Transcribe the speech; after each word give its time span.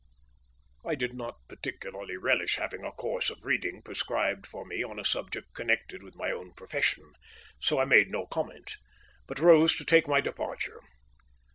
I 0.83 0.95
did 0.95 1.13
not 1.13 1.47
particularly 1.47 2.17
relish 2.17 2.55
having 2.55 2.83
a 2.83 2.91
course 2.91 3.29
of 3.29 3.45
reading 3.45 3.83
prescribed 3.83 4.47
for 4.47 4.65
me 4.65 4.81
on 4.81 4.97
a 4.97 5.05
subject 5.05 5.53
connected 5.53 6.01
with 6.01 6.15
my 6.15 6.31
own 6.31 6.53
profession, 6.53 7.13
so 7.59 7.77
I 7.79 7.85
made 7.85 8.09
no 8.09 8.25
comment, 8.25 8.77
but 9.27 9.37
rose 9.37 9.75
to 9.75 9.85
take 9.85 10.07
my 10.07 10.19
departure. 10.19 10.81